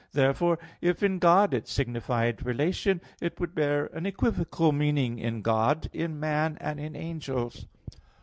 [0.13, 5.91] Therefore, if in God it signified relation, it would bear an equivocal meaning in God,
[5.93, 7.67] in man, and in angels.